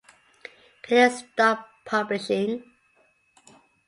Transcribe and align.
Kelly 0.81 1.11
stopped 1.15 1.69
publishing. 1.85 2.63